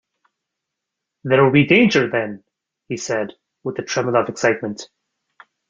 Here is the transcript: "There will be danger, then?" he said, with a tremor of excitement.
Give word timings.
"There 1.25 1.43
will 1.43 1.51
be 1.51 1.67
danger, 1.67 2.09
then?" 2.09 2.43
he 2.87 2.97
said, 2.97 3.33
with 3.63 3.77
a 3.77 3.83
tremor 3.83 4.17
of 4.17 4.29
excitement. 4.29 4.89